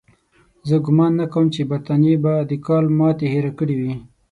[0.67, 3.93] زه ګومان نه کوم چې برټانیې به د کال ماتې هېره کړې وي.